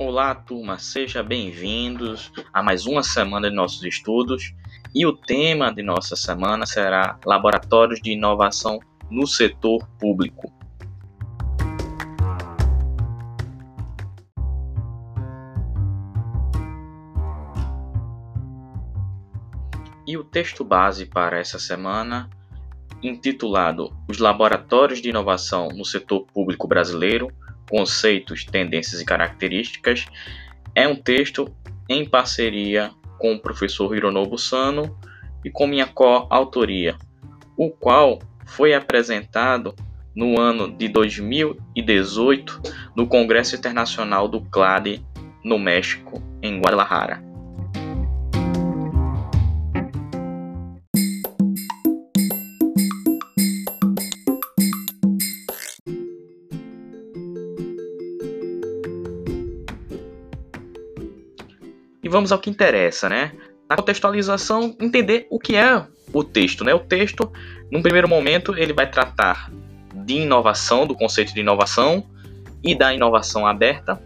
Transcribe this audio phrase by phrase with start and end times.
[0.00, 4.54] Olá, turma, sejam bem-vindos a mais uma semana de nossos estudos.
[4.94, 8.78] E o tema de nossa semana será Laboratórios de Inovação
[9.10, 10.52] no Setor Público.
[20.06, 22.30] E o texto base para essa semana,
[23.02, 27.32] intitulado Os Laboratórios de Inovação no Setor Público Brasileiro
[27.68, 30.06] conceitos, tendências e características,
[30.74, 31.52] é um texto
[31.88, 34.96] em parceria com o professor Hironobu Sano
[35.44, 36.96] e com minha coautoria,
[37.56, 39.74] o qual foi apresentado
[40.14, 42.60] no ano de 2018
[42.96, 45.04] no Congresso Internacional do CLAD
[45.44, 47.27] no México, em Guadalajara.
[62.18, 63.30] Vamos ao que interessa, né?
[63.70, 66.74] Na contextualização, entender o que é o texto, né?
[66.74, 67.30] O texto,
[67.70, 69.48] num primeiro momento, ele vai tratar
[69.94, 72.04] de inovação, do conceito de inovação
[72.64, 74.02] e da inovação aberta,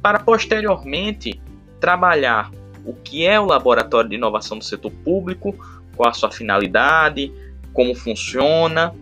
[0.00, 1.38] para posteriormente
[1.78, 2.50] trabalhar
[2.86, 5.54] o que é o laboratório de inovação do setor público,
[5.94, 7.30] qual a sua finalidade,
[7.74, 8.94] como funciona,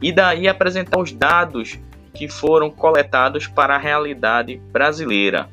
[0.00, 1.80] e daí apresentar os dados
[2.14, 5.48] que foram coletados para a realidade brasileira.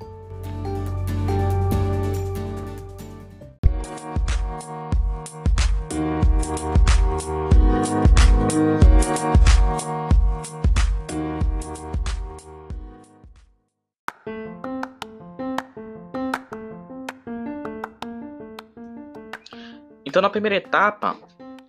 [20.09, 21.15] Então, na primeira etapa,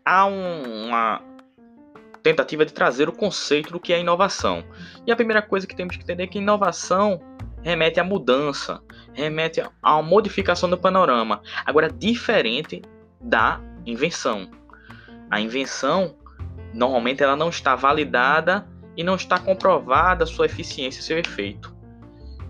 [0.02, 1.20] há um, uma
[2.22, 4.64] tentativa de trazer o conceito do que é inovação.
[5.06, 7.20] E a primeira coisa que temos que entender é que inovação
[7.60, 8.80] remete à mudança,
[9.12, 11.42] remete uma modificação do panorama.
[11.66, 12.80] Agora, diferente
[13.20, 14.50] da invenção.
[15.30, 16.16] A invenção,
[16.72, 21.76] normalmente, ela não está validada e não está comprovada sua eficiência, seu efeito.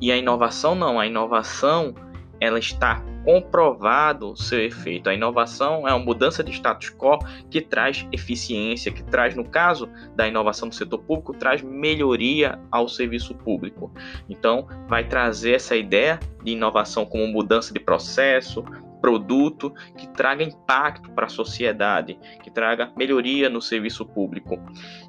[0.01, 1.01] E a inovação não.
[1.01, 1.97] A inovação,
[2.39, 5.11] ela está comprovado seu efeito.
[5.11, 7.19] A inovação é uma mudança de status quo
[7.51, 12.89] que traz eficiência, que traz, no caso da inovação do setor público, traz melhoria ao
[12.89, 13.93] serviço público.
[14.29, 18.65] Então, vai trazer essa ideia de inovação como mudança de processo,
[19.01, 24.59] produto que traga impacto para a sociedade, que traga melhoria no serviço público.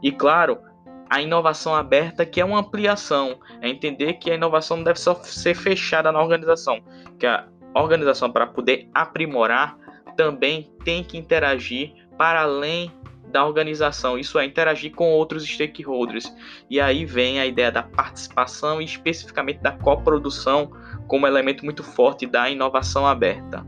[0.01, 0.59] E claro,
[1.09, 5.13] a inovação aberta, que é uma ampliação, é entender que a inovação não deve só
[5.15, 6.81] ser fechada na organização,
[7.19, 9.77] que a organização, para poder aprimorar,
[10.15, 12.91] também tem que interagir para além
[13.31, 16.31] da organização, isso é, interagir com outros stakeholders.
[16.69, 20.71] E aí vem a ideia da participação e especificamente da coprodução
[21.07, 23.65] como elemento muito forte da inovação aberta.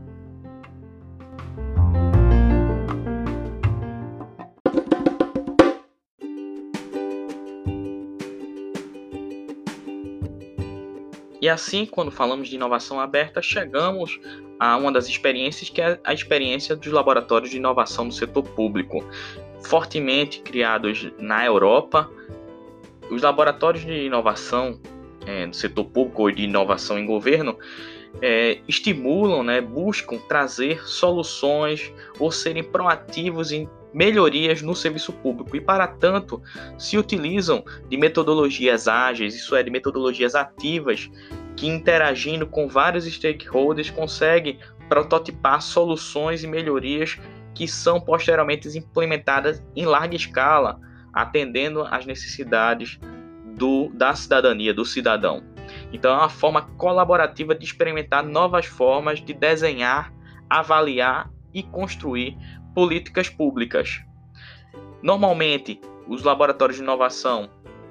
[11.44, 14.18] E assim, quando falamos de inovação aberta, chegamos
[14.58, 19.04] a uma das experiências que é a experiência dos laboratórios de inovação do setor público.
[19.60, 22.10] Fortemente criados na Europa,
[23.10, 24.80] os laboratórios de inovação
[25.26, 27.58] é, do setor público ou de inovação em governo
[28.22, 35.60] é, estimulam, né, buscam trazer soluções ou serem proativos em melhorias no serviço público e,
[35.60, 36.42] para tanto,
[36.76, 41.08] se utilizam de metodologias ágeis, isso é, de metodologias ativas,
[41.56, 47.18] que interagindo com vários stakeholders conseguem prototipar soluções e melhorias
[47.54, 50.80] que são posteriormente implementadas em larga escala,
[51.12, 52.98] atendendo às necessidades
[53.56, 55.44] do, da cidadania, do cidadão.
[55.92, 60.12] Então, é uma forma colaborativa de experimentar novas formas de desenhar,
[60.50, 62.36] avaliar e construir
[62.74, 64.02] políticas públicas.
[65.02, 67.48] Normalmente, os laboratórios de inovação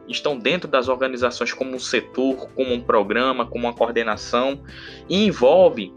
[0.07, 4.61] estão dentro das organizações como um setor, como um programa, como uma coordenação
[5.09, 5.93] e envolve,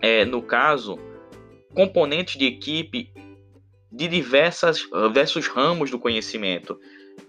[0.00, 0.98] é, no caso,
[1.74, 3.12] componentes de equipe
[3.92, 6.78] de diversas, diversos ramos do conhecimento.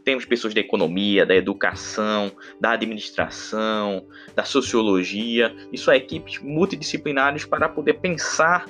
[0.06, 4.06] Temos pessoas da economia, da educação, da administração,
[4.36, 5.54] da sociologia.
[5.72, 8.66] Isso é equipes multidisciplinares para poder pensar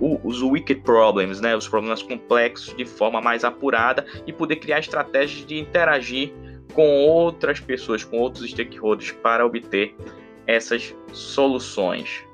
[0.00, 5.46] os wicked problems, né, os problemas complexos de forma mais apurada e poder criar estratégias
[5.46, 6.32] de interagir
[6.74, 9.94] com outras pessoas, com outros stakeholders para obter
[10.46, 12.24] essas soluções.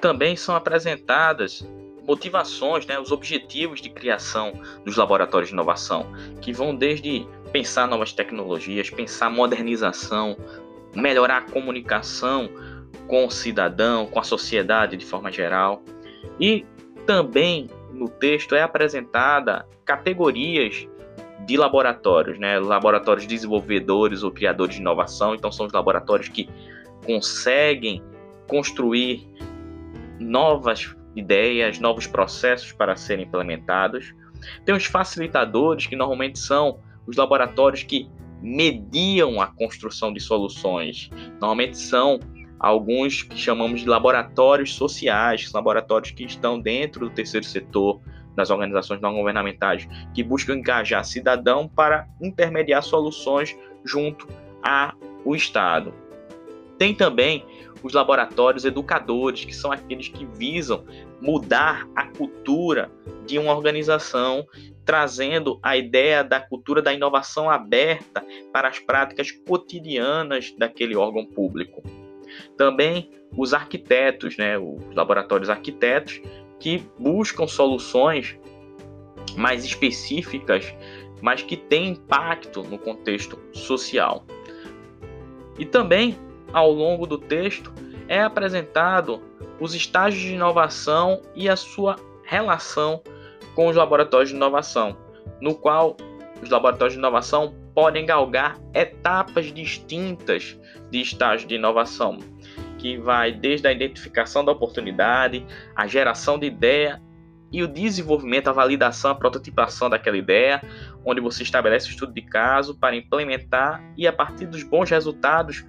[0.00, 1.64] Também são apresentadas
[2.04, 4.52] motivações, né, os objetivos de criação
[4.84, 6.06] dos laboratórios de inovação,
[6.40, 10.36] que vão desde pensar novas tecnologias, pensar modernização,
[10.94, 12.48] melhorar a comunicação
[13.06, 15.82] com o cidadão, com a sociedade de forma geral.
[16.40, 16.64] E
[17.06, 20.88] também no texto é apresentada categorias
[21.46, 22.58] de laboratórios, né?
[22.58, 25.34] Laboratórios desenvolvedores ou criadores de inovação.
[25.34, 26.48] Então são os laboratórios que
[27.04, 28.02] conseguem
[28.48, 29.28] construir
[30.18, 34.14] novas ideias, novos processos para serem implementados.
[34.64, 38.08] Tem os facilitadores, que normalmente são os laboratórios que
[38.40, 41.10] mediam a construção de soluções.
[41.40, 42.18] Normalmente são
[42.58, 48.00] alguns que chamamos de laboratórios sociais, laboratórios que estão dentro do terceiro setor,
[48.36, 54.26] das organizações não governamentais, que buscam engajar cidadão para intermediar soluções junto
[54.62, 55.92] ao Estado.
[56.78, 57.44] Tem também
[57.82, 60.84] os laboratórios educadores, que são aqueles que visam
[61.20, 62.90] mudar a cultura
[63.26, 64.46] de uma organização,
[64.84, 71.82] trazendo a ideia da cultura da inovação aberta para as práticas cotidianas daquele órgão público.
[72.56, 76.20] Também os arquitetos, né, os laboratórios arquitetos,
[76.58, 78.38] que buscam soluções
[79.36, 80.74] mais específicas,
[81.20, 84.24] mas que têm impacto no contexto social.
[85.58, 86.18] E também
[86.52, 87.72] ao longo do texto,
[88.06, 89.22] é apresentado
[89.58, 93.02] os estágios de inovação e a sua relação
[93.54, 94.96] com os laboratórios de inovação,
[95.40, 95.96] no qual
[96.42, 100.58] os laboratórios de inovação podem galgar etapas distintas
[100.90, 102.18] de estágio de inovação,
[102.78, 107.00] que vai desde a identificação da oportunidade, a geração de ideia
[107.50, 110.62] e o desenvolvimento, a validação, a prototipação daquela ideia,
[111.04, 115.64] onde você estabelece o estudo de caso para implementar e a partir dos bons resultados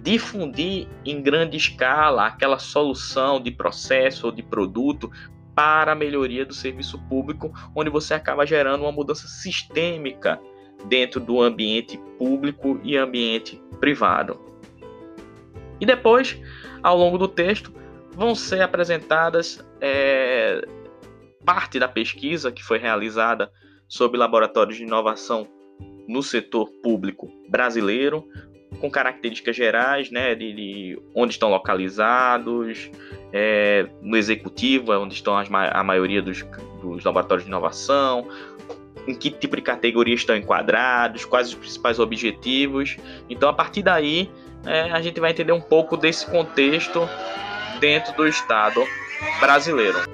[0.00, 5.08] difundir em grande escala aquela solução de processo ou de produto
[5.54, 10.40] para a melhoria do serviço público, onde você acaba gerando uma mudança sistêmica
[10.86, 14.40] dentro do ambiente público e ambiente privado.
[15.80, 16.40] E depois,
[16.82, 17.72] ao longo do texto,
[18.12, 20.66] vão ser apresentadas é,
[21.44, 23.50] parte da pesquisa que foi realizada
[23.88, 25.46] sobre laboratórios de inovação
[26.08, 28.26] no setor público brasileiro,
[28.82, 32.90] com características gerais, né, de, de onde estão localizados,
[33.32, 36.44] é, no executivo, é onde estão as, a maioria dos,
[36.82, 38.26] dos laboratórios de inovação,
[39.06, 42.96] em que tipo de categoria estão enquadrados, quais os principais objetivos.
[43.30, 44.28] Então, a partir daí,
[44.66, 47.08] é, a gente vai entender um pouco desse contexto
[47.78, 48.84] dentro do Estado
[49.38, 50.11] brasileiro.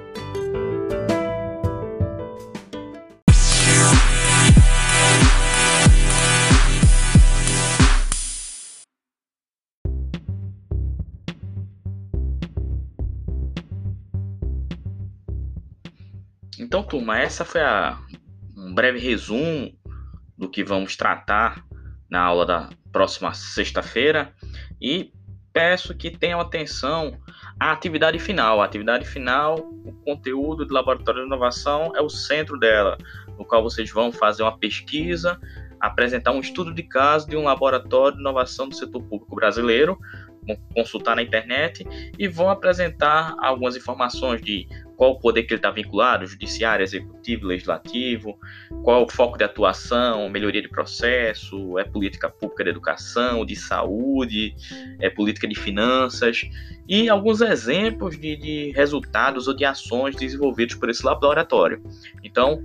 [16.59, 17.97] Então, turma, essa foi a,
[18.55, 19.73] um breve resumo
[20.37, 21.63] do que vamos tratar
[22.09, 24.33] na aula da próxima sexta-feira
[24.81, 25.13] e
[25.53, 27.17] peço que tenham atenção
[27.59, 28.61] à atividade final.
[28.61, 32.97] A atividade final, o conteúdo do Laboratório de Inovação é o centro dela,
[33.37, 35.39] no qual vocês vão fazer uma pesquisa,
[35.79, 39.97] apresentar um estudo de caso de um laboratório de inovação do setor público brasileiro,
[40.73, 41.85] consultar na internet
[42.17, 44.67] e vão apresentar algumas informações de
[44.99, 48.37] qual o poder que ele está vinculado, judiciário, executivo, legislativo,
[48.83, 54.53] qual o foco de atuação, melhoria de processo, é política pública de educação, de saúde,
[54.99, 56.41] é política de finanças,
[56.85, 61.81] e alguns exemplos de, de resultados ou de ações desenvolvidos por esse laboratório.
[62.21, 62.61] Então,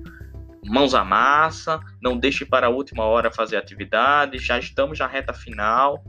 [0.64, 5.32] mãos à massa, não deixe para a última hora fazer atividades, já estamos na reta
[5.32, 6.02] final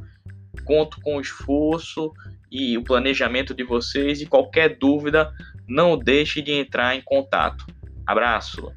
[0.66, 2.12] conto com o esforço
[2.52, 5.32] e o planejamento de vocês e qualquer dúvida,
[5.68, 7.66] não deixe de entrar em contato.
[8.06, 8.72] Abraço!